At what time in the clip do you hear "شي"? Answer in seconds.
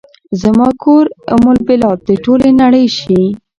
2.97-3.21